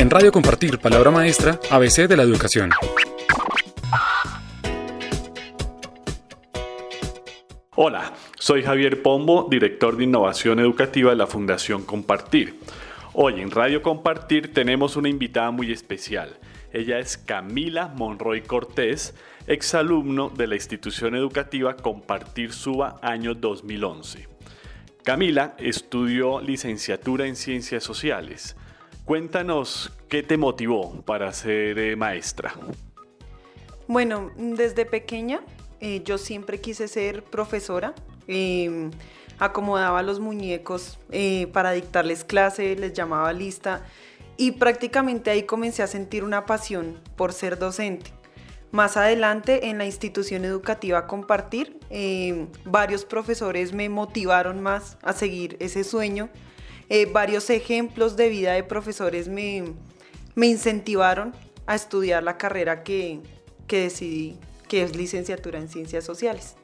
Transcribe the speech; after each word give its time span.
En 0.00 0.08
Radio 0.08 0.32
Compartir, 0.32 0.78
palabra 0.78 1.10
maestra, 1.10 1.60
ABC 1.70 2.08
de 2.08 2.16
la 2.16 2.22
educación. 2.22 2.70
Hola, 7.76 8.14
soy 8.38 8.62
Javier 8.62 9.02
Pombo, 9.02 9.46
director 9.50 9.98
de 9.98 10.04
innovación 10.04 10.58
educativa 10.58 11.10
de 11.10 11.16
la 11.16 11.26
Fundación 11.26 11.82
Compartir. 11.84 12.60
Hoy 13.12 13.42
en 13.42 13.50
Radio 13.50 13.82
Compartir 13.82 14.54
tenemos 14.54 14.96
una 14.96 15.10
invitada 15.10 15.50
muy 15.50 15.70
especial. 15.70 16.38
Ella 16.72 16.98
es 16.98 17.18
Camila 17.18 17.92
Monroy 17.94 18.40
Cortés, 18.40 19.14
exalumno 19.46 20.30
de 20.30 20.46
la 20.46 20.54
institución 20.54 21.14
educativa 21.14 21.76
Compartir 21.76 22.54
Suba 22.54 22.98
año 23.02 23.34
2011. 23.34 24.28
Camila 25.04 25.56
estudió 25.58 26.40
licenciatura 26.40 27.26
en 27.26 27.36
Ciencias 27.36 27.84
Sociales. 27.84 28.56
Cuéntanos 29.04 29.92
qué 30.08 30.22
te 30.22 30.36
motivó 30.36 31.02
para 31.02 31.32
ser 31.32 31.78
eh, 31.78 31.96
maestra. 31.96 32.54
Bueno, 33.86 34.30
desde 34.36 34.86
pequeña 34.86 35.40
eh, 35.80 36.02
yo 36.04 36.18
siempre 36.18 36.60
quise 36.60 36.88
ser 36.88 37.24
profesora. 37.24 37.94
Em, 38.28 38.90
acomodaba 39.38 40.02
los 40.02 40.20
muñecos 40.20 40.98
eh, 41.10 41.48
para 41.52 41.72
dictarles 41.72 42.24
clase, 42.24 42.76
les 42.76 42.92
llamaba 42.92 43.32
lista 43.32 43.82
y 44.36 44.52
prácticamente 44.52 45.30
ahí 45.30 45.42
comencé 45.42 45.82
a 45.82 45.86
sentir 45.86 46.22
una 46.22 46.46
pasión 46.46 47.00
por 47.16 47.32
ser 47.32 47.58
docente. 47.58 48.12
Más 48.70 48.96
adelante 48.96 49.68
en 49.68 49.78
la 49.78 49.84
institución 49.84 50.44
educativa 50.44 51.06
Compartir, 51.06 51.78
em, 51.90 52.46
varios 52.64 53.04
profesores 53.04 53.72
me 53.72 53.88
motivaron 53.88 54.60
más 54.62 54.96
a 55.02 55.12
seguir 55.12 55.56
ese 55.58 55.82
sueño. 55.82 56.28
Eh, 56.90 57.06
varios 57.06 57.48
ejemplos 57.48 58.16
de 58.16 58.28
vida 58.28 58.52
de 58.52 58.62
profesores 58.62 59.28
me, 59.28 59.64
me 60.34 60.48
incentivaron 60.48 61.32
a 61.66 61.74
estudiar 61.74 62.22
la 62.22 62.36
carrera 62.36 62.82
que, 62.82 63.20
que 63.66 63.84
decidí 63.84 64.36
que 64.70 64.84
es 64.84 64.94
licenciatura 64.94 65.58
en 65.58 65.68
Ciencias 65.68 66.04
Sociales. 66.04 66.56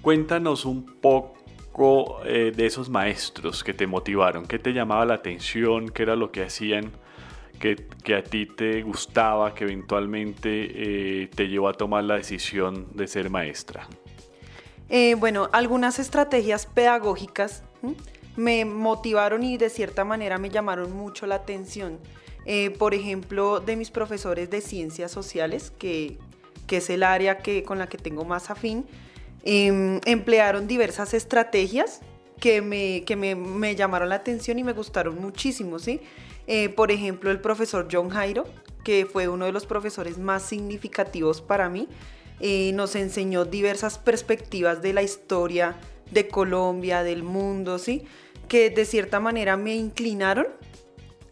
Cuéntanos 0.00 0.64
un 0.64 0.84
poco 0.84 2.20
eh, 2.24 2.52
de 2.54 2.66
esos 2.66 2.88
maestros 2.88 3.64
que 3.64 3.74
te 3.74 3.88
motivaron, 3.88 4.46
qué 4.46 4.60
te 4.60 4.72
llamaba 4.72 5.04
la 5.04 5.14
atención, 5.14 5.88
qué 5.88 6.04
era 6.04 6.14
lo 6.14 6.30
que 6.30 6.44
hacían, 6.44 6.92
que, 7.58 8.14
a 8.14 8.22
ti 8.22 8.46
te 8.46 8.82
gustaba, 8.82 9.54
que 9.54 9.64
eventualmente 9.64 11.22
eh, 11.22 11.26
te 11.34 11.48
llevó 11.48 11.68
a 11.68 11.72
tomar 11.72 12.04
la 12.04 12.14
decisión 12.14 12.86
de 12.94 13.08
ser 13.08 13.28
maestra. 13.28 13.88
Eh, 14.88 15.16
bueno, 15.16 15.48
algunas 15.52 15.98
estrategias 15.98 16.66
pedagógicas 16.66 17.64
me 18.38 18.64
motivaron 18.64 19.42
y 19.42 19.58
de 19.58 19.68
cierta 19.68 20.04
manera 20.04 20.38
me 20.38 20.48
llamaron 20.48 20.92
mucho 20.92 21.26
la 21.26 21.36
atención. 21.36 21.98
por 22.78 22.94
ejemplo, 22.94 23.60
de 23.60 23.76
mis 23.76 23.90
profesores 23.90 24.48
de 24.48 24.62
ciencias 24.62 25.12
sociales, 25.12 25.70
que 25.78 26.16
que 26.68 26.76
es 26.76 26.90
el 26.90 27.02
área 27.02 27.38
que, 27.38 27.64
con 27.64 27.78
la 27.78 27.88
que 27.88 27.98
tengo 27.98 28.24
más 28.24 28.50
afín, 28.50 28.86
em, 29.42 30.00
emplearon 30.04 30.68
diversas 30.68 31.14
estrategias 31.14 32.00
que, 32.38 32.62
me, 32.62 33.02
que 33.04 33.16
me, 33.16 33.74
llamaron 33.74 34.10
la 34.10 34.16
atención 34.16 34.60
y 34.60 34.64
me 34.64 34.72
gustaron 34.72 35.20
muchísimo, 35.20 35.80
¿sí? 35.80 36.00
Eh, 36.46 36.68
por 36.68 36.92
ejemplo, 36.92 37.32
el 37.32 37.40
profesor 37.40 37.88
John 37.90 38.10
Jairo, 38.10 38.44
que 38.84 39.06
fue 39.06 39.26
uno 39.26 39.46
de 39.46 39.52
los 39.52 39.66
profesores 39.66 40.18
más 40.18 40.44
significativos 40.44 41.40
para 41.40 41.68
mí, 41.68 41.88
eh, 42.38 42.70
nos 42.74 42.94
enseñó 42.94 43.44
diversas 43.44 43.98
perspectivas 43.98 44.80
de 44.80 44.92
la 44.92 45.02
historia 45.02 45.76
de 46.12 46.28
Colombia, 46.28 47.02
del 47.02 47.24
mundo, 47.24 47.78
¿sí? 47.78 48.04
Que 48.48 48.70
de 48.70 48.84
cierta 48.84 49.20
manera 49.20 49.56
me 49.56 49.74
inclinaron 49.74 50.46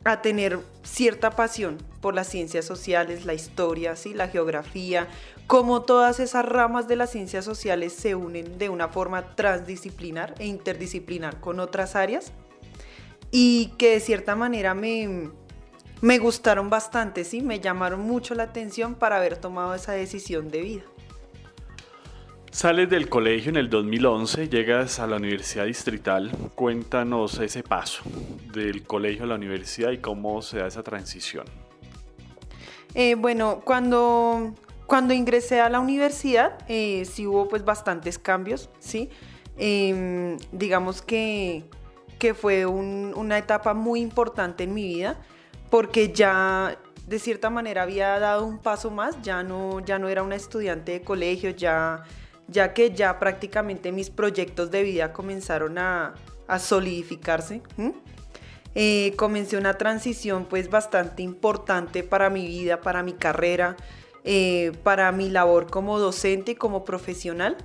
a 0.05 0.23
tener 0.23 0.61
cierta 0.83 1.31
pasión 1.31 1.79
por 2.01 2.15
las 2.15 2.29
ciencias 2.29 2.65
sociales, 2.65 3.25
la 3.25 3.35
historia, 3.35 3.97
¿sí? 3.97 4.15
la 4.15 4.29
geografía, 4.29 5.09
cómo 5.47 5.83
todas 5.83 6.21
esas 6.21 6.45
ramas 6.45 6.87
de 6.87 6.97
las 6.97 7.11
ciencias 7.11 7.45
sociales 7.45 7.93
se 7.93 8.15
unen 8.15 8.59
de 8.59 8.69
una 8.69 8.89
forma 8.89 9.35
transdisciplinar 9.35 10.35
e 10.39 10.47
interdisciplinar 10.47 11.41
con 11.41 11.59
otras 11.59 11.97
áreas 11.97 12.33
y 13.33 13.73
que 13.79 13.91
de 13.91 14.01
cierta 14.01 14.37
manera 14.37 14.75
me, 14.75 15.31
me 16.01 16.19
gustaron 16.19 16.71
bastante, 16.71 17.25
¿sí? 17.25 17.43
me 17.43 17.59
llamaron 17.59 18.01
mucho 18.01 18.35
la 18.35 18.45
atención 18.45 18.95
para 18.95 19.17
haber 19.17 19.37
tomado 19.37 19.75
esa 19.75 19.93
decisión 19.93 20.49
de 20.49 20.61
vida. 20.61 20.83
Sales 22.57 22.89
del 22.89 23.11
colegio 23.11 23.51
en 23.51 23.57
el 23.57 23.69
2011, 23.69 24.49
llegas 24.49 24.99
a 24.99 25.07
la 25.07 25.17
Universidad 25.17 25.67
Distrital. 25.67 26.31
Cuéntanos 26.55 27.39
ese 27.39 27.63
paso 27.63 28.03
del 28.51 28.83
colegio 28.83 29.25
a 29.25 29.27
la 29.27 29.35
universidad 29.35 29.91
y 29.91 29.99
cómo 29.99 30.41
se 30.41 30.61
da 30.61 30.67
esa 30.67 30.83
transición. 30.83 31.45
Eh, 32.95 33.15
bueno, 33.15 33.61
cuando, 33.63 34.55
cuando 34.87 35.13
ingresé 35.13 35.61
a 35.61 35.69
la 35.69 35.81
universidad, 35.81 36.57
eh, 36.67 37.05
sí 37.05 37.27
hubo 37.27 37.47
pues 37.47 37.63
bastantes 37.63 38.19
cambios, 38.19 38.71
¿sí? 38.79 39.11
Em, 39.59 40.39
digamos 40.51 41.03
que, 41.03 41.63
que 42.19 42.33
fue 42.33 42.65
una 42.65 43.37
etapa 43.37 43.75
muy 43.75 44.01
importante 44.01 44.65
en 44.65 44.73
mi 44.73 44.85
vida, 44.85 45.19
porque 45.69 46.11
ya 46.11 46.79
de 47.07 47.19
cierta 47.19 47.51
manera 47.51 47.83
había 47.83 48.19
dado 48.19 48.47
un 48.47 48.57
paso 48.57 48.91
más, 48.91 49.21
ya 49.21 49.43
no, 49.43 49.81
ya 49.81 49.99
no 49.99 50.09
era 50.09 50.23
una 50.23 50.37
estudiante 50.37 50.93
de 50.93 51.03
colegio, 51.03 51.51
ya 51.51 52.03
ya 52.49 52.73
que 52.75 52.93
ya 52.93 53.19
prácticamente 53.19 53.93
mis 53.93 54.11
proyectos 54.11 54.71
de 54.71 54.83
vida 54.83 55.13
comenzaron 55.13 55.79
a, 55.79 56.15
solidificarse. 56.59 57.61
Eh, 58.77 59.15
comencé 59.17 59.57
una 59.57 59.75
transición 59.79 60.45
pues 60.45 60.71
bastante 60.71 61.23
importante 61.23 62.05
para 62.05 62.31
mi 62.31 62.47
vida, 62.47 62.81
para 62.81 63.03
mi 63.03 63.15
carrera, 63.15 63.77
eh, 64.23 64.73
para 64.83 65.11
mi 65.13 65.29
labor 65.29 65.69
como 65.71 65.99
docente 65.99 66.53
y 66.53 66.55
como 66.55 66.85
profesional, 66.85 67.57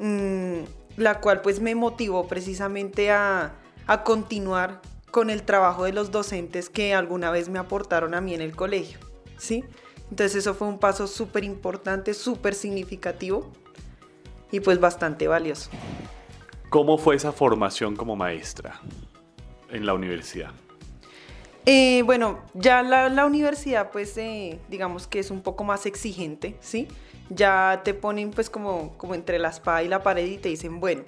mm, 0.00 0.60
la 0.96 1.20
cual 1.20 1.42
pues 1.42 1.60
me 1.60 1.74
motivó 1.74 2.26
precisamente 2.26 3.12
a, 3.12 3.54
a 3.86 4.02
continuar 4.02 4.80
con 5.12 5.30
el 5.30 5.42
trabajo 5.42 5.84
de 5.84 5.92
los 5.92 6.10
docentes 6.10 6.68
que 6.68 6.94
alguna 6.94 7.30
vez 7.30 7.48
me 7.48 7.58
aportaron 7.58 8.14
a 8.14 8.20
mí 8.20 8.34
en 8.34 8.40
el 8.40 8.56
colegio, 8.56 8.98
¿sí? 9.36 9.64
Entonces 10.10 10.36
eso 10.36 10.54
fue 10.54 10.66
un 10.66 10.78
paso 10.78 11.06
súper 11.06 11.44
importante, 11.44 12.14
súper 12.14 12.54
significativo 12.54 13.52
y 14.50 14.60
pues 14.60 14.80
bastante 14.80 15.28
valioso. 15.28 15.70
¿Cómo 16.68 16.98
fue 16.98 17.16
esa 17.16 17.32
formación 17.32 17.96
como 17.96 18.16
maestra 18.16 18.80
en 19.70 19.86
la 19.86 19.94
universidad? 19.94 20.50
Eh, 21.66 22.02
bueno, 22.04 22.40
ya 22.54 22.82
la, 22.82 23.26
universidad 23.26 23.90
pues 23.90 24.16
eh, 24.16 24.58
digamos 24.68 25.06
que 25.06 25.18
es 25.18 25.30
un 25.30 25.42
poco 25.42 25.64
más 25.64 25.86
exigente, 25.86 26.56
¿sí? 26.60 26.88
Ya 27.28 27.82
te 27.84 27.94
ponen 27.94 28.30
pues 28.30 28.50
como, 28.50 28.96
como 28.96 29.14
entre 29.14 29.38
la 29.38 29.50
espada 29.50 29.82
y 29.82 29.88
la 29.88 30.02
pared 30.02 30.26
y 30.26 30.38
te 30.38 30.48
dicen, 30.48 30.80
bueno, 30.80 31.02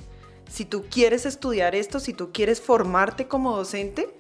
si 0.49 0.65
tú 0.65 0.85
quieres 0.91 1.25
estudiar 1.25 1.75
esto, 1.75 1.99
si 1.99 2.13
tú 2.13 2.31
quieres 2.33 2.61
formarte 2.61 3.27
como 3.27 3.57
docente, 3.57 4.15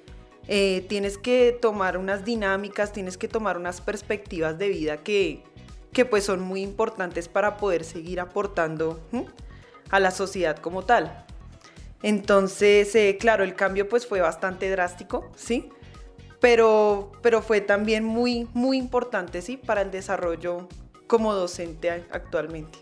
eh, 0.49 0.85
tienes 0.89 1.19
que 1.19 1.57
tomar 1.61 1.99
unas 1.99 2.25
dinámicas, 2.25 2.93
tienes 2.93 3.17
que 3.17 3.29
tomar 3.29 3.57
unas 3.57 3.81
perspectivas 3.81 4.59
de 4.59 4.69
vida 4.69 4.97
que, 4.97 5.45
que 5.93 6.05
pues 6.05 6.25
son 6.25 6.41
muy 6.41 6.63
importantes 6.63 7.29
para 7.29 7.57
poder 7.57 7.85
seguir 7.85 8.21
aportando 8.21 9.01
a 9.91 10.01
la 10.01 10.11
sociedad 10.11 10.57
como 10.59 10.85
tal. 10.85 11.25
Entonces, 12.03 12.95
eh, 12.95 13.17
claro, 13.21 13.45
el 13.45 13.55
cambio 13.55 13.89
pues 13.89 14.07
fue 14.07 14.21
bastante 14.21 14.69
drástico, 14.71 15.31
¿sí? 15.37 15.69
Pero, 16.41 17.13
pero 17.23 17.43
fue 17.43 17.61
también 17.61 18.05
muy, 18.05 18.49
muy 18.53 18.77
importante, 18.77 19.43
¿sí? 19.43 19.57
Para 19.57 19.83
el 19.83 19.91
desarrollo 19.91 20.69
como 21.07 21.35
docente 21.35 21.91
actualmente. 21.91 22.79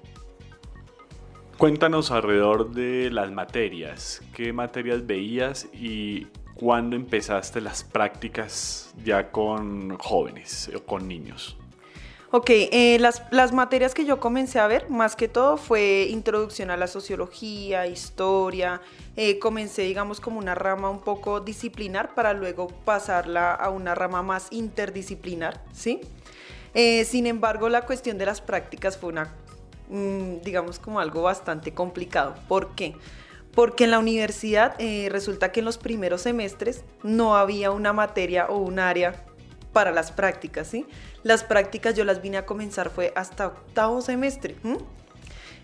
Cuéntanos 1.59 2.11
alrededor 2.11 2.71
de 2.71 3.11
las 3.11 3.31
materias. 3.31 4.23
¿Qué 4.33 4.51
materias 4.55 5.07
veías 5.07 5.69
y 5.75 6.29
cuándo 6.55 6.97
empezaste 6.97 7.61
las 7.61 7.85
prácticas 7.85 8.95
ya 9.05 9.31
con 9.31 9.99
jóvenes 9.99 10.71
o 10.75 10.83
con 10.83 11.07
niños? 11.07 11.60
Ok, 12.33 12.51
eh, 12.51 12.99
las, 13.01 13.25
las, 13.33 13.53
materias 13.53 13.93
que 13.93 14.05
yo 14.05 14.21
comencé 14.21 14.61
a 14.61 14.69
ver, 14.69 14.89
más 14.89 15.17
que 15.17 15.27
todo, 15.27 15.57
fue 15.57 16.07
introducción 16.11 16.71
a 16.71 16.77
la 16.77 16.87
sociología, 16.87 17.89
historia. 17.89 18.81
Eh, 19.17 19.41
comencé, 19.41 19.83
digamos, 19.83 20.21
como 20.21 20.39
una 20.39 20.55
rama 20.55 20.91
un 20.91 21.01
poco 21.01 21.41
disciplinar 21.41 22.15
para 22.15 22.33
luego 22.33 22.69
pasarla 22.69 23.53
a 23.53 23.71
una 23.71 23.97
rama 23.97 24.23
más 24.23 24.47
interdisciplinar, 24.53 25.61
¿sí? 25.73 26.03
Eh, 26.73 27.05
sin 27.05 27.27
embargo, 27.27 27.69
la 27.69 27.85
cuestión 27.85 28.17
de 28.17 28.27
las 28.27 28.41
prácticas 28.41 28.97
fue 28.97 29.09
una, 29.09 29.35
mm, 29.89 30.43
digamos, 30.45 30.79
como 30.79 31.01
algo 31.01 31.23
bastante 31.23 31.75
complicado. 31.75 32.37
¿Por 32.47 32.77
qué? 32.77 32.95
Porque 33.57 33.83
en 33.83 33.91
la 33.91 33.99
universidad 33.99 34.77
resulta 35.09 35.51
que 35.51 35.59
en 35.59 35.67
los 35.67 35.79
primeros 35.79 36.21
semestres 36.21 36.85
no 37.03 37.35
había 37.37 37.73
una 37.73 37.93
materia 37.93 38.47
o 38.47 38.59
un 38.59 38.79
área 38.79 39.25
para 39.73 39.91
las 39.91 40.13
prácticas, 40.13 40.69
¿sí? 40.69 40.87
Las 41.23 41.45
prácticas 41.45 41.95
yo 41.95 42.05
las 42.05 42.23
vine 42.23 42.39
a 42.39 42.47
comenzar 42.47 42.91
fue 42.91 43.13
hasta 43.15 43.49
octavo 43.49 44.01
semestre. 44.01 44.57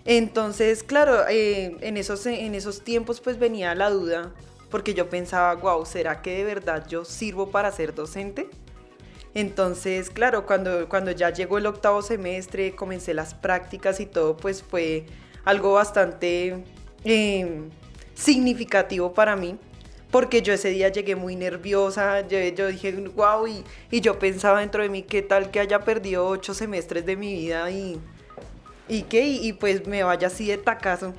Entonces, 0.04 0.82
claro, 0.82 1.26
eh, 1.28 1.76
en, 1.80 1.96
esos, 1.96 2.26
en 2.26 2.54
esos 2.54 2.82
tiempos 2.82 3.20
pues 3.20 3.38
venía 3.38 3.74
la 3.74 3.90
duda, 3.90 4.32
porque 4.70 4.94
yo 4.94 5.08
pensaba, 5.08 5.54
wow, 5.54 5.84
¿será 5.86 6.22
que 6.22 6.36
de 6.36 6.44
verdad 6.44 6.86
yo 6.86 7.04
sirvo 7.04 7.50
para 7.50 7.72
ser 7.72 7.94
docente? 7.94 8.48
Entonces, 9.34 10.08
claro, 10.08 10.46
cuando, 10.46 10.88
cuando 10.88 11.10
ya 11.10 11.30
llegó 11.30 11.58
el 11.58 11.66
octavo 11.66 12.00
semestre, 12.00 12.74
comencé 12.74 13.12
las 13.12 13.34
prácticas 13.34 14.00
y 14.00 14.06
todo, 14.06 14.36
pues 14.36 14.62
fue 14.62 15.04
algo 15.44 15.74
bastante 15.74 16.64
em, 17.04 17.68
significativo 18.14 19.12
para 19.12 19.36
mí, 19.36 19.58
porque 20.10 20.42
yo 20.42 20.52
ese 20.52 20.70
día 20.70 20.88
llegué 20.88 21.16
muy 21.16 21.36
nerviosa, 21.36 22.26
yo, 22.26 22.68
dije, 22.68 22.92
wow, 23.14 23.46
y, 23.46 23.64
yo 24.00 24.18
pensaba 24.18 24.60
dentro 24.60 24.82
de 24.82 24.88
mí, 24.88 25.02
¿qué 25.02 25.22
tal 25.22 25.50
que 25.50 25.60
haya 25.60 25.80
perdido 25.80 26.26
ocho 26.26 26.54
semestres 26.54 27.04
de 27.06 27.16
mi 27.16 27.32
vida 27.32 27.70
y, 27.70 28.00
y 28.88 29.02
qué? 29.02 29.26
Y, 29.26 29.52
pues 29.52 29.86
me 29.86 30.02
vaya 30.02 30.28
así 30.28 30.46
de 30.46 30.58
tacazo 30.58 31.12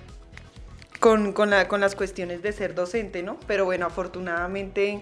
con, 1.00 1.34
con 1.34 1.50
las 1.52 1.96
cuestiones 1.96 2.42
de 2.42 2.52
ser 2.54 2.74
docente, 2.74 3.24
¿no? 3.24 3.38
Pero 3.46 3.66
bueno, 3.66 3.86
afortunadamente 3.86 5.02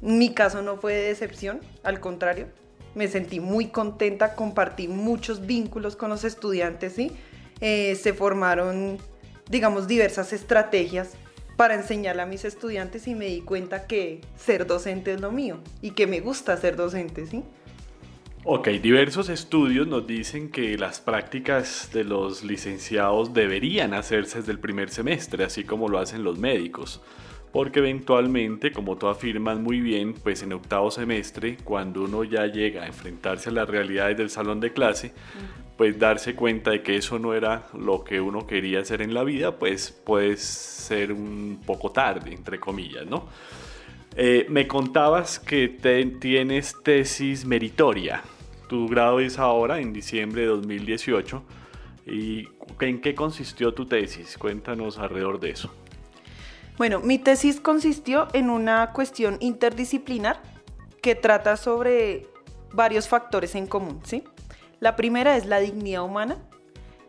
mi 0.00 0.32
caso 0.32 0.62
no 0.62 0.76
fue 0.76 0.94
de 0.94 1.08
decepción, 1.08 1.60
al 1.82 2.00
contrario, 2.00 2.46
me 2.94 3.08
sentí 3.08 3.40
muy 3.40 3.68
contenta, 3.68 4.34
compartí 4.34 4.88
muchos 4.88 5.46
vínculos 5.46 5.96
con 5.96 6.08
los 6.08 6.24
estudiantes, 6.24 6.94
¿sí? 6.94 7.16
Eh, 7.60 7.94
se 7.96 8.14
formaron, 8.14 8.98
digamos, 9.50 9.86
diversas 9.86 10.32
estrategias 10.32 11.10
para 11.58 11.74
enseñarle 11.74 12.22
a 12.22 12.26
mis 12.26 12.44
estudiantes 12.44 13.08
y 13.08 13.16
me 13.16 13.26
di 13.26 13.40
cuenta 13.40 13.88
que 13.88 14.20
ser 14.36 14.64
docente 14.64 15.14
es 15.14 15.20
lo 15.20 15.32
mío 15.32 15.58
y 15.82 15.90
que 15.90 16.06
me 16.06 16.20
gusta 16.20 16.56
ser 16.56 16.76
docente, 16.76 17.26
¿sí? 17.26 17.42
Ok, 18.44 18.68
diversos 18.80 19.28
estudios 19.28 19.88
nos 19.88 20.06
dicen 20.06 20.52
que 20.52 20.78
las 20.78 21.00
prácticas 21.00 21.90
de 21.92 22.04
los 22.04 22.44
licenciados 22.44 23.34
deberían 23.34 23.92
hacerse 23.92 24.38
desde 24.38 24.52
el 24.52 24.60
primer 24.60 24.88
semestre, 24.88 25.42
así 25.42 25.64
como 25.64 25.88
lo 25.88 25.98
hacen 25.98 26.22
los 26.22 26.38
médicos 26.38 27.02
porque 27.52 27.78
eventualmente, 27.78 28.72
como 28.72 28.98
tú 28.98 29.08
afirmas 29.08 29.58
muy 29.58 29.80
bien, 29.80 30.12
pues 30.12 30.42
en 30.42 30.52
octavo 30.52 30.90
semestre, 30.90 31.56
cuando 31.64 32.04
uno 32.04 32.22
ya 32.22 32.46
llega 32.46 32.82
a 32.82 32.86
enfrentarse 32.86 33.48
a 33.48 33.52
las 33.52 33.68
realidades 33.68 34.18
del 34.18 34.28
salón 34.28 34.60
de 34.60 34.72
clase, 34.72 35.12
pues 35.78 35.96
darse 35.96 36.34
cuenta 36.34 36.72
de 36.72 36.82
que 36.82 36.96
eso 36.96 37.20
no 37.20 37.34
era 37.34 37.68
lo 37.72 38.02
que 38.02 38.20
uno 38.20 38.48
quería 38.48 38.80
hacer 38.80 39.00
en 39.00 39.14
la 39.14 39.22
vida, 39.22 39.60
pues 39.60 39.92
puede 39.92 40.36
ser 40.36 41.12
un 41.12 41.62
poco 41.64 41.92
tarde, 41.92 42.34
entre 42.34 42.58
comillas, 42.58 43.06
¿no? 43.06 43.28
Eh, 44.16 44.46
me 44.48 44.66
contabas 44.66 45.38
que 45.38 45.68
tienes 46.20 46.74
tesis 46.82 47.44
meritoria. 47.44 48.24
Tu 48.68 48.88
grado 48.88 49.20
es 49.20 49.38
ahora, 49.38 49.78
en 49.78 49.92
diciembre 49.92 50.42
de 50.42 50.48
2018. 50.48 51.44
¿Y 52.06 52.48
en 52.80 53.00
qué 53.00 53.14
consistió 53.14 53.72
tu 53.72 53.86
tesis? 53.86 54.36
Cuéntanos 54.36 54.98
alrededor 54.98 55.38
de 55.38 55.50
eso. 55.50 55.72
Bueno, 56.76 56.98
mi 56.98 57.20
tesis 57.20 57.60
consistió 57.60 58.26
en 58.32 58.50
una 58.50 58.92
cuestión 58.92 59.36
interdisciplinar 59.38 60.42
que 61.00 61.14
trata 61.14 61.56
sobre 61.56 62.26
varios 62.72 63.06
factores 63.06 63.54
en 63.54 63.68
común, 63.68 64.00
¿sí? 64.02 64.24
La 64.80 64.96
primera 64.96 65.36
es 65.36 65.46
la 65.46 65.60
dignidad 65.60 66.04
humana, 66.04 66.38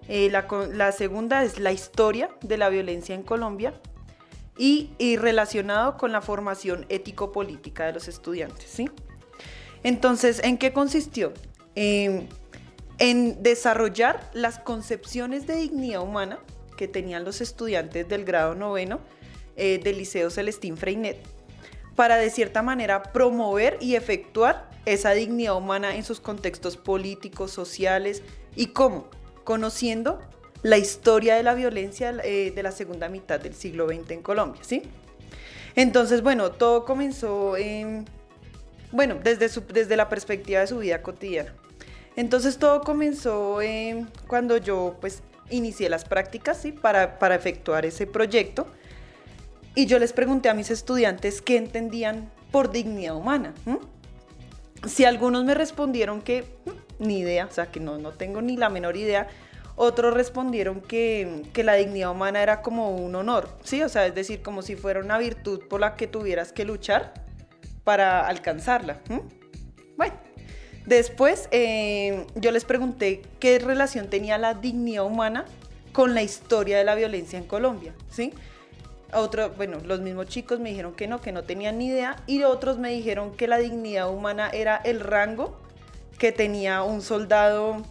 eh, 0.08 0.32
la, 0.32 0.92
segunda 0.92 1.44
es 1.44 1.60
la 1.60 1.72
historia 1.72 2.32
de 2.42 2.58
la 2.58 2.70
violencia 2.70 3.14
en 3.14 3.22
Colombia 3.22 3.74
y, 4.58 4.92
relacionado 5.18 5.98
con 5.98 6.12
la 6.12 6.22
formación 6.22 6.86
ético-política 6.90 7.86
de 7.86 7.94
los 7.94 8.08
estudiantes, 8.08 8.70
¿sí? 8.70 8.90
Entonces, 9.84 10.42
¿en 10.44 10.58
qué 10.58 10.74
consistió? 10.74 11.34
en 13.00 13.42
desarrollar 13.42 14.30
las 14.34 14.60
concepciones 14.60 15.48
de 15.48 15.56
dignidad 15.56 16.02
humana 16.02 16.40
que 16.76 16.88
tenían 16.88 17.24
los 17.24 17.42
estudiantes 17.42 18.08
del 18.08 18.26
grado 18.26 18.56
noveno 18.56 19.00
eh, 19.56 19.80
del 19.84 19.98
Liceo 19.98 20.30
Celestín 20.30 20.78
Freinet, 20.78 21.18
para 21.96 22.16
de 22.16 22.30
cierta 22.30 22.62
manera 22.62 23.04
promover 23.04 23.78
y 23.82 23.96
efectuar 23.96 24.69
esa 24.94 25.12
dignidad 25.12 25.56
humana 25.56 25.96
en 25.96 26.04
sus 26.04 26.20
contextos 26.20 26.78
políticos, 26.78 27.52
sociales 27.52 28.24
y 28.56 28.68
cómo, 28.68 29.08
conociendo 29.44 30.20
la 30.64 30.78
historia 30.78 31.36
de 31.36 31.44
la 31.44 31.54
violencia 31.54 32.14
eh, 32.24 32.52
de 32.54 32.64
la 32.64 32.72
segunda 32.72 33.10
mitad 33.10 33.40
del 33.40 33.56
siglo 33.56 33.88
XX 33.88 34.12
en 34.12 34.22
Colombia, 34.22 34.62
¿sí? 34.64 34.84
Entonces, 35.76 36.22
bueno, 36.22 36.52
todo 36.52 36.84
comenzó 36.86 37.56
en, 37.56 38.06
bueno, 38.92 39.16
desde, 39.24 39.50
desde 39.72 39.96
la 39.96 40.10
perspectiva 40.10 40.62
de 40.62 40.68
su 40.68 40.80
vida 40.80 41.02
cotidiana. 41.02 41.54
Entonces 42.16 42.58
todo 42.58 42.82
comenzó 42.82 43.60
cuando 44.28 44.58
yo 44.58 44.98
pues 45.00 45.22
inicié 45.50 45.88
las 45.90 46.04
prácticas, 46.04 46.62
¿sí? 46.62 46.72
Para, 46.74 47.18
para 47.18 47.36
efectuar 47.36 47.86
ese 47.86 48.08
proyecto 48.08 48.68
y 49.76 49.86
yo 49.86 50.00
les 50.00 50.12
pregunté 50.12 50.50
a 50.50 50.54
mis 50.54 50.72
estudiantes 50.72 51.42
qué 51.42 51.56
entendían 51.56 52.30
por 52.52 52.72
dignidad 52.72 53.16
humana. 53.16 53.54
Si 54.88 55.06
algunos 55.06 55.44
me 55.44 55.54
respondieron 55.54 56.22
que 56.22 56.46
ni 57.00 57.20
idea, 57.20 57.46
o 57.46 57.52
sea, 57.52 57.72
que 57.72 57.80
no, 57.80 57.98
no 57.98 58.12
tengo 58.12 58.42
ni 58.42 58.58
la 58.58 58.70
menor 58.70 58.98
idea, 58.98 59.28
otros 59.76 60.14
respondieron 60.14 60.82
que, 60.82 61.44
que, 61.54 61.64
la 61.64 61.76
dignidad 61.76 62.12
humana 62.12 62.44
era 62.44 62.62
como 62.62 62.96
un 62.96 63.16
honor, 63.16 63.50
¿sí? 63.64 63.82
O 63.82 63.88
sea, 63.88 64.06
es 64.06 64.14
decir, 64.14 64.42
como 64.42 64.62
si 64.62 64.76
fuera 64.76 65.00
una 65.00 65.18
virtud 65.18 65.62
por 65.70 65.80
la 65.80 65.96
que 65.96 66.06
tuvieras 66.06 66.52
que 66.52 66.66
luchar 66.66 67.14
para 67.86 68.28
alcanzarla. 68.28 69.00
Bueno, 69.96 70.16
después 70.86 71.48
eh, 71.52 72.28
yo 72.36 72.52
les 72.52 72.66
pregunté 72.66 73.22
qué 73.40 73.58
relación 73.60 74.10
tenía 74.10 74.38
la 74.38 74.54
dignidad 74.54 75.06
humana 75.06 75.46
con 75.94 76.14
la 76.14 76.22
historia 76.22 76.78
de 76.78 76.84
la 76.84 76.96
violencia 76.96 77.40
en 77.40 77.46
Colombia, 77.46 77.94
¿sí? 78.10 78.34
Otro, 79.12 79.50
bueno, 79.52 79.80
los 79.86 80.02
mismos 80.02 80.28
chicos 80.28 80.60
me 80.60 80.70
dijeron 80.70 80.94
que 80.94 81.08
no, 81.08 81.20
que 81.20 81.32
no 81.32 81.44
tenían 81.44 81.80
ni 81.80 81.88
idea, 81.88 82.18
y 82.28 82.44
otros 82.44 82.78
me 82.78 82.92
dijeron 82.92 83.36
que 83.36 83.48
la 83.48 83.58
dignidad 83.58 84.10
humana 84.10 84.50
era 84.54 84.78
el 84.78 85.00
rango 85.00 85.60
que 86.20 86.32
tenía 86.32 86.84
un 86.84 87.02
soldado 87.02 87.82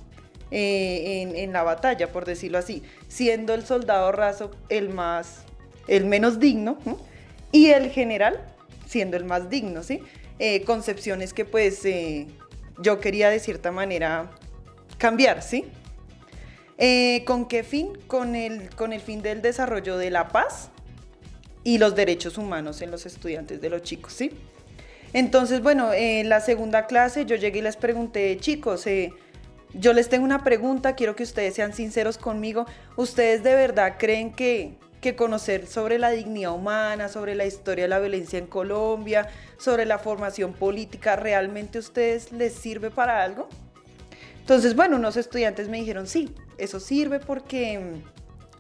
eh, 0.53 1.35
en, 1.37 1.53
la 1.53 1.65
batalla, 1.65 2.13
por 2.13 2.25
decirlo 2.25 2.59
así, 2.59 2.85
siendo 3.09 3.53
el 3.55 3.67
soldado 3.67 4.13
raso 4.13 4.53
el 4.69 4.91
más, 4.91 5.43
el 5.89 6.05
menos 6.05 6.39
digno, 6.39 6.79
y 7.51 7.71
el 7.71 7.91
general 7.91 8.41
siendo 8.87 9.17
el 9.17 9.25
más 9.25 9.51
digno, 9.51 9.83
¿sí? 9.83 10.01
Eh, 10.39 10.63
concepciones 10.63 11.33
que 11.33 11.45
pues 11.45 11.85
eh, 11.85 12.29
yo 12.79 13.01
quería 13.01 13.29
de 13.29 13.41
cierta 13.41 13.73
manera 13.73 14.31
cambiar, 14.99 15.43
¿sí? 15.43 15.65
¿Con 17.27 17.49
qué 17.49 17.65
fin? 17.65 17.99
Con 18.07 18.37
el, 18.37 18.73
con 18.77 18.93
el 18.93 19.01
fin 19.01 19.21
del 19.21 19.43
desarrollo 19.43 19.99
de 19.99 20.11
la 20.11 20.29
paz 20.29 20.71
y 21.69 21.77
los 21.77 21.95
derechos 21.95 22.39
humanos 22.39 22.81
en 22.81 22.91
los 22.91 23.05
estudiantes 23.05 23.61
de 23.61 23.69
los 23.69 23.83
chicos, 23.83 24.15
¿sí? 24.15 24.31
Entonces, 25.13 25.61
bueno, 25.61 25.93
en 25.93 26.31
la 26.31 26.41
segunda 26.41 26.87
clase 26.87 27.27
yo 27.27 27.37
llegué 27.37 27.59
y 27.59 27.63
les 27.63 27.77
pregunté, 27.77 28.39
chicos, 28.41 28.87
eh, 28.87 29.13
yo 29.75 29.93
les 29.93 30.09
tengo 30.09 30.25
una 30.25 30.43
pregunta, 30.43 30.95
quiero 30.95 31.15
que 31.15 31.25
ustedes 31.25 31.53
sean 31.55 31.75
sinceros 31.75 32.17
conmigo. 32.17 32.65
¿Ustedes 32.97 33.43
de 33.43 33.55
verdad 33.55 33.97
creen 33.99 34.33
que, 34.33 34.79
que 35.03 35.15
conocer 35.15 35.67
sobre 35.67 35.99
la 35.99 36.09
dignidad 36.09 36.55
humana, 36.55 37.11
sobre 37.11 37.35
la 37.35 37.45
historia 37.45 37.85
de 37.85 37.89
la 37.89 37.99
violencia 37.99 38.39
en 38.39 38.47
Colombia, 38.47 39.29
sobre 39.59 39.85
la 39.85 39.99
formación 39.99 40.55
política, 40.55 41.17
realmente 41.17 41.77
a 41.77 41.81
ustedes 41.83 42.33
les 42.33 42.55
sirve 42.55 42.91
para 42.91 43.23
algo? 43.23 43.47
Entonces, 44.41 44.75
bueno, 44.75 44.97
unos 44.97 45.19
estudiantes 45.19 45.69
me 45.69 45.77
dijeron, 45.77 46.07
sí, 46.07 46.35
eso 46.57 46.81
sirve 46.81 47.21
porque 47.21 48.01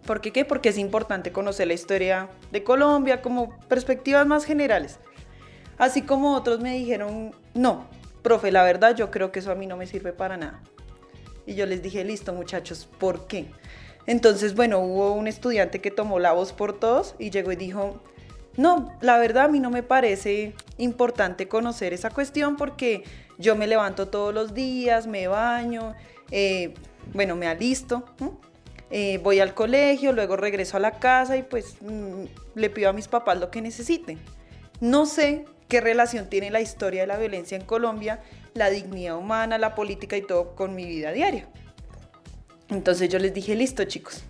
¿Por 0.08 0.22
qué? 0.22 0.46
Porque 0.46 0.70
es 0.70 0.78
importante 0.78 1.32
conocer 1.32 1.66
la 1.66 1.74
historia 1.74 2.30
de 2.50 2.64
Colombia 2.64 3.20
como 3.20 3.50
perspectivas 3.68 4.26
más 4.26 4.46
generales. 4.46 4.98
Así 5.76 6.00
como 6.00 6.34
otros 6.34 6.60
me 6.60 6.72
dijeron, 6.72 7.34
no, 7.52 7.86
profe, 8.22 8.50
la 8.50 8.62
verdad 8.62 8.96
yo 8.96 9.10
creo 9.10 9.32
que 9.32 9.40
eso 9.40 9.52
a 9.52 9.54
mí 9.54 9.66
no 9.66 9.76
me 9.76 9.86
sirve 9.86 10.14
para 10.14 10.38
nada. 10.38 10.62
Y 11.44 11.56
yo 11.56 11.66
les 11.66 11.82
dije, 11.82 12.04
listo 12.04 12.32
muchachos, 12.32 12.88
¿por 12.98 13.26
qué? 13.26 13.50
Entonces, 14.06 14.54
bueno, 14.54 14.78
hubo 14.78 15.12
un 15.12 15.26
estudiante 15.26 15.82
que 15.82 15.90
tomó 15.90 16.18
la 16.18 16.32
voz 16.32 16.54
por 16.54 16.80
todos 16.80 17.14
y 17.18 17.28
llegó 17.28 17.52
y 17.52 17.56
dijo, 17.56 18.02
no, 18.56 18.96
la 19.02 19.18
verdad 19.18 19.44
a 19.44 19.48
mí 19.48 19.60
no 19.60 19.68
me 19.68 19.82
parece 19.82 20.54
importante 20.78 21.48
conocer 21.48 21.92
esa 21.92 22.08
cuestión 22.08 22.56
porque 22.56 23.04
yo 23.36 23.56
me 23.56 23.66
levanto 23.66 24.08
todos 24.08 24.32
los 24.32 24.54
días, 24.54 25.06
me 25.06 25.28
baño, 25.28 25.94
eh, 26.30 26.72
bueno, 27.12 27.36
me 27.36 27.46
alisto. 27.46 28.06
Eh, 28.22 28.47
voy 29.22 29.40
al 29.40 29.54
colegio, 29.54 30.12
luego 30.12 30.36
regreso 30.36 30.76
a 30.76 30.80
la 30.80 30.98
casa 30.98 31.36
y 31.36 31.42
pues 31.42 31.76
mm, 31.80 32.24
le 32.54 32.70
pido 32.70 32.90
a 32.90 32.92
mis 32.92 33.08
papás 33.08 33.38
lo 33.38 33.50
que 33.50 33.60
necesiten. 33.60 34.18
No 34.80 35.06
sé 35.06 35.44
qué 35.68 35.80
relación 35.80 36.28
tiene 36.28 36.50
la 36.50 36.60
historia 36.60 37.02
de 37.02 37.06
la 37.06 37.18
violencia 37.18 37.56
en 37.56 37.64
Colombia, 37.64 38.20
la 38.54 38.70
dignidad 38.70 39.16
humana, 39.16 39.58
la 39.58 39.74
política 39.74 40.16
y 40.16 40.22
todo 40.22 40.54
con 40.54 40.74
mi 40.74 40.86
vida 40.86 41.12
diaria. 41.12 41.48
Entonces 42.68 43.08
yo 43.08 43.18
les 43.18 43.34
dije, 43.34 43.54
listo 43.54 43.84
chicos, 43.84 44.24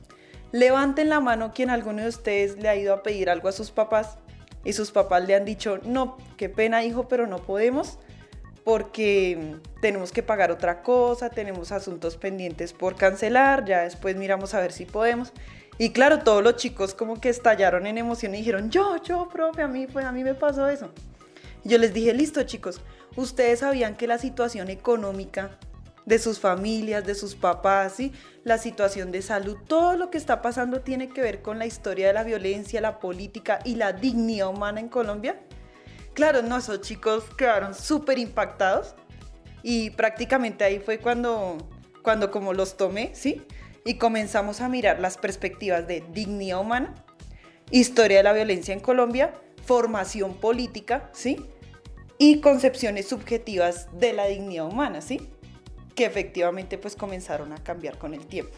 levanten 0.53 1.09
la 1.09 1.21
mano 1.21 1.53
quien 1.53 1.71
alguno 1.71 2.03
de 2.03 2.09
ustedes 2.09 2.57
le 2.57 2.69
ha 2.69 2.77
ido 2.77 2.95
a 2.95 3.03
pedir 3.03 3.31
algo 3.31 3.49
a 3.49 3.53
sus 3.53 3.71
papás 3.71 4.19
y 4.65 4.73
sus 4.73 4.91
papás 4.91 5.27
le 5.27 5.35
han 5.35 5.45
dicho, 5.45 5.79
no, 5.85 6.19
qué 6.37 6.49
pena 6.49 6.85
hijo, 6.85 7.09
pero 7.09 7.27
no 7.27 7.39
podemos 7.39 7.99
porque 8.69 9.57
tenemos 9.81 10.13
que 10.13 10.23
pagar 10.23 10.51
otra 10.51 10.83
cosa, 10.83 11.31
tenemos 11.31 11.73
asuntos 11.73 12.19
pendientes 12.19 12.75
por 12.75 12.97
cancelar, 12.97 13.65
ya 13.65 13.81
después 13.81 14.15
miramos 14.15 14.53
a 14.53 14.61
ver 14.61 14.73
si 14.73 14.85
podemos. 14.85 15.33
Y 15.79 15.93
claro, 15.93 16.19
todos 16.19 16.45
los 16.45 16.57
chicos 16.57 16.93
como 16.93 17.19
que 17.19 17.31
estallaron 17.31 17.87
en 17.87 17.97
emoción 17.97 18.35
y 18.35 18.39
dijeron, 18.41 18.69
yo, 18.69 19.03
yo, 19.03 19.27
profe, 19.31 19.63
a 19.63 19.69
mí, 19.69 19.87
a 20.05 20.13
mí 20.13 20.23
me 20.23 20.35
pasó 20.35 20.69
eso. 20.69 20.91
Yo 21.65 21.79
les 21.79 21.95
dije, 21.95 22.13
listo 22.13 22.43
chicos, 22.43 22.83
ustedes 23.17 23.61
sabían 23.61 23.97
que 23.97 24.07
la 24.07 24.19
situación 24.19 24.69
económica 24.69 25.59
de 26.05 26.19
sus 26.19 26.39
familias, 26.39 27.07
de 27.07 27.15
sus 27.15 27.37
papás, 27.37 27.95
¿sí? 27.95 28.13
la 28.45 28.59
situación 28.59 29.13
de 29.13 29.23
salud, 29.23 29.57
todo 29.67 29.97
lo 29.97 30.11
que 30.11 30.19
está 30.19 30.43
pasando 30.43 30.83
tiene 30.83 31.09
que 31.09 31.23
ver 31.23 31.41
con 31.41 31.59
la 31.59 31.65
historia 31.65 32.09
de 32.09 32.13
la 32.13 32.23
violencia, 32.23 32.83
la 32.83 32.99
política 32.99 33.61
y 33.65 33.77
la 33.77 33.95
dignidad 33.95 34.51
humana 34.51 34.79
en 34.79 34.91
Colombia. 34.91 35.41
Claro, 36.19 36.43
no, 36.43 36.57
esos 36.57 36.81
chicos 36.81 37.23
quedaron 37.37 37.77
súper 37.77 38.19
impactados 38.19 38.97
y 39.63 39.91
prácticamente 39.91 40.65
ahí 40.65 40.81
fue 40.81 40.99
cuando, 40.99 41.59
cuando 42.03 42.33
como 42.33 42.53
los 42.53 42.77
tomé, 42.77 43.15
¿sí? 43.15 43.41
Y 43.85 43.99
comenzamos 43.99 44.61
a 44.61 44.69
mirar 44.69 44.99
las 44.99 45.17
perspectivas 45.17 45.87
de 45.87 46.03
dignidad 46.13 46.59
humana, 46.61 46.93
historia 47.71 48.17
de 48.17 48.23
la 48.25 48.33
violencia 48.33 48.75
en 48.75 48.81
Colombia, 48.81 49.33
formación 49.65 50.35
política, 50.35 51.09
¿sí? 51.13 51.37
Y 52.19 52.41
concepciones 52.41 53.07
subjetivas 53.07 53.87
de 53.93 54.13
la 54.13 54.27
dignidad 54.27 54.67
humana, 54.67 55.01
¿sí? 55.01 55.21
que 55.95 56.05
efectivamente 56.05 56.79
pues 56.79 56.97
comenzaron 56.97 57.53
a 57.53 57.63
cambiar 57.63 57.97
con 57.97 58.13
el 58.13 58.27
tiempo. 58.27 58.57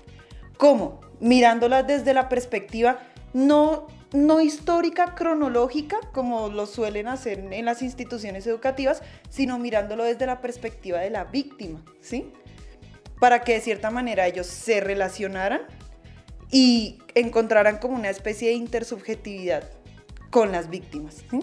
¿Cómo? 0.56 1.02
Mirándolas 1.20 1.86
desde 1.86 2.14
la 2.14 2.30
perspectiva 2.30 3.00
no, 3.34 3.86
no 4.12 4.40
histórica, 4.40 5.14
cronológica, 5.14 5.98
como 6.12 6.48
lo 6.48 6.66
suelen 6.66 7.08
hacer 7.08 7.38
en 7.52 7.64
las 7.64 7.82
instituciones 7.82 8.46
educativas, 8.46 9.02
sino 9.28 9.58
mirándolo 9.58 10.04
desde 10.04 10.26
la 10.26 10.40
perspectiva 10.40 10.98
de 10.98 11.10
la 11.10 11.24
víctima, 11.24 11.84
¿sí? 12.00 12.32
Para 13.20 13.42
que 13.42 13.54
de 13.54 13.60
cierta 13.60 13.90
manera 13.90 14.26
ellos 14.26 14.46
se 14.46 14.80
relacionaran 14.80 15.62
y 16.50 16.98
encontraran 17.14 17.78
como 17.78 17.96
una 17.96 18.10
especie 18.10 18.48
de 18.48 18.54
intersubjetividad 18.54 19.64
con 20.30 20.52
las 20.52 20.70
víctimas. 20.70 21.22
¿sí? 21.30 21.40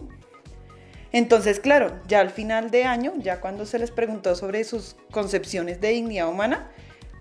Entonces, 1.12 1.60
claro, 1.60 2.00
ya 2.08 2.20
al 2.20 2.30
final 2.30 2.72
de 2.72 2.84
año, 2.84 3.14
ya 3.18 3.40
cuando 3.40 3.66
se 3.66 3.80
les 3.80 3.92
preguntó 3.92 4.36
sobre 4.36 4.64
sus 4.64 4.96
concepciones 5.12 5.80
de 5.80 5.90
dignidad 5.90 6.28
humana, 6.28 6.70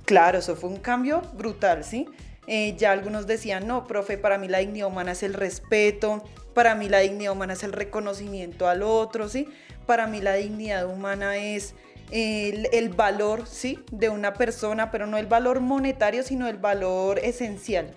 claro, 0.05 0.38
eso 0.38 0.57
fue 0.57 0.71
un 0.71 0.79
cambio 0.79 1.23
brutal, 1.35 1.85
¿sí? 1.85 2.09
Eh, 2.47 2.75
ya 2.76 2.93
algunos 2.93 3.26
decían, 3.26 3.67
no, 3.67 3.87
profe, 3.87 4.19
para 4.19 4.38
mí 4.38 4.49
la 4.49 4.59
dignidad 4.59 4.88
humana 4.88 5.12
es 5.12 5.23
el 5.23 5.35
respeto, 5.35 6.23
para 6.55 6.75
mí 6.75 6.88
la 6.88 7.00
dignidad 7.00 7.33
humana 7.33 7.55
es 7.55 7.62
el 7.65 7.73
reconocimiento 7.73 8.69
al 8.69 8.83
otro, 8.83 9.29
¿sí? 9.29 9.49
Para 9.85 10.07
mí 10.07 10.21
la 10.21 10.35
dignidad 10.35 10.88
humana 10.88 11.37
es 11.37 11.75
el, 12.11 12.88
valor, 12.91 13.47
¿sí? 13.47 13.81
De 13.91 14.09
una 14.09 14.35
persona, 14.35 14.91
pero 14.91 15.07
no 15.07 15.19
el 15.19 15.26
valor 15.26 15.61
monetario, 15.61 16.23
sino 16.23 16.47
el 16.47 16.57
valor 16.57 17.19
esencial. 17.19 17.97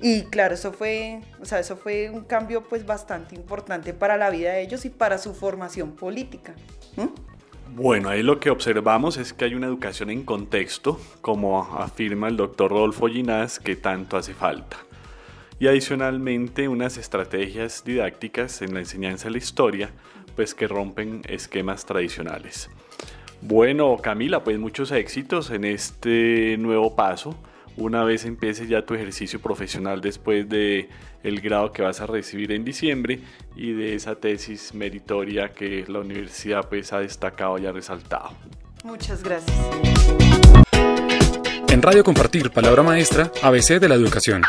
Y 0.00 0.22
claro, 0.24 0.54
eso 0.54 0.72
fue, 0.72 1.20
o 1.40 1.44
sea, 1.44 1.58
eso 1.58 1.76
fue 1.76 2.10
un 2.10 2.24
cambio 2.24 2.66
pues 2.66 2.86
bastante 2.86 3.34
importante 3.34 3.92
para 3.92 4.16
la 4.16 4.30
vida 4.30 4.52
de 4.52 4.62
ellos 4.62 4.84
y 4.84 4.90
para 4.90 5.18
su 5.18 5.34
formación 5.34 5.94
política. 5.94 6.54
Bueno, 7.72 8.08
ahí 8.08 8.24
lo 8.24 8.40
que 8.40 8.50
observamos 8.50 9.16
es 9.16 9.32
que 9.32 9.44
hay 9.44 9.54
una 9.54 9.68
educación 9.68 10.10
en 10.10 10.24
contexto, 10.24 11.00
como 11.20 11.62
afirma 11.62 12.26
el 12.26 12.36
doctor 12.36 12.72
Rodolfo 12.72 13.06
Ginás, 13.06 13.60
que 13.60 13.76
tanto 13.76 14.16
hace 14.16 14.34
falta. 14.34 14.76
Y 15.60 15.68
adicionalmente 15.68 16.66
unas 16.66 16.96
estrategias 16.96 17.84
didácticas 17.84 18.60
en 18.62 18.74
la 18.74 18.80
enseñanza 18.80 19.28
de 19.28 19.32
la 19.32 19.38
historia, 19.38 19.90
pues 20.34 20.52
que 20.52 20.66
rompen 20.66 21.22
esquemas 21.28 21.86
tradicionales. 21.86 22.70
Bueno, 23.40 23.96
Camila, 24.02 24.42
pues 24.42 24.58
muchos 24.58 24.90
éxitos 24.90 25.50
en 25.50 25.64
este 25.64 26.56
nuevo 26.58 26.96
paso 26.96 27.36
una 27.80 28.04
vez 28.04 28.24
empieces 28.24 28.68
ya 28.68 28.82
tu 28.82 28.94
ejercicio 28.94 29.40
profesional 29.40 30.00
después 30.00 30.48
de 30.48 30.88
el 31.22 31.40
grado 31.40 31.72
que 31.72 31.82
vas 31.82 32.00
a 32.00 32.06
recibir 32.06 32.52
en 32.52 32.64
diciembre 32.64 33.20
y 33.56 33.72
de 33.72 33.94
esa 33.94 34.14
tesis 34.14 34.74
meritoria 34.74 35.48
que 35.48 35.84
la 35.88 36.00
universidad 36.00 36.68
pues 36.68 36.92
ha 36.92 37.00
destacado 37.00 37.58
y 37.58 37.66
ha 37.66 37.72
resaltado. 37.72 38.30
Muchas 38.84 39.22
gracias. 39.22 39.56
En 41.68 41.82
Radio 41.82 42.04
Compartir, 42.04 42.50
palabra 42.50 42.82
maestra, 42.82 43.30
ABC 43.42 43.80
de 43.80 43.88
la 43.88 43.94
educación. 43.94 44.42